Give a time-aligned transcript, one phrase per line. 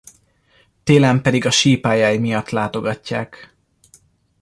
[0.83, 3.55] Télen pedig a sípályái miatt látogatják.